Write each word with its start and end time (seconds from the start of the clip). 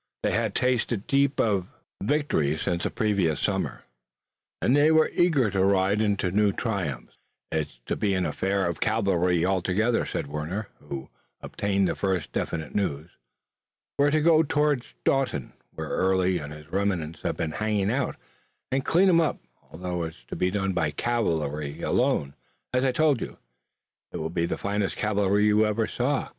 They 0.23 0.31
had 0.31 0.55
tasted 0.55 1.05
deep 1.05 1.39
of 1.39 1.67
victory 2.01 2.57
since 2.57 2.81
the 2.85 2.89
previous 2.89 3.39
summer, 3.39 3.83
and 4.59 4.75
they 4.75 4.89
were 4.89 5.11
eager 5.13 5.51
to 5.51 5.63
ride 5.63 5.99
to 6.17 6.31
new 6.31 6.51
triumphs. 6.51 7.17
"It's 7.51 7.79
to 7.85 7.95
be 7.95 8.15
an 8.15 8.25
affair 8.25 8.67
of 8.67 8.79
cavalry 8.81 9.45
altogether," 9.45 10.07
said 10.07 10.25
Warner, 10.25 10.69
who 10.79 11.11
obtained 11.39 11.87
the 11.87 11.93
first 11.95 12.31
definite 12.33 12.73
news. 12.73 13.11
"We're 13.99 14.09
to 14.09 14.21
go 14.21 14.41
toward 14.41 14.83
Staunton, 14.83 15.53
where 15.75 15.89
Early 15.89 16.39
and 16.39 16.51
his 16.51 16.71
remnants 16.71 17.21
have 17.21 17.37
been 17.37 17.51
hanging 17.61 17.91
out, 17.91 18.15
and 18.71 18.83
clean 18.83 19.07
'em 19.07 19.21
up. 19.21 19.37
Although 19.69 20.01
it's 20.01 20.23
to 20.29 20.35
be 20.35 20.49
done 20.49 20.73
by 20.73 20.89
cavalry 20.89 21.83
alone, 21.83 22.33
as 22.73 22.83
I 22.83 22.91
told 22.91 23.21
you, 23.21 23.37
it'll 24.11 24.31
be 24.31 24.47
the 24.47 24.57
finest 24.57 24.95
cavalry 24.95 25.45
you 25.45 25.63
ever 25.63 25.85
saw." 25.85 26.29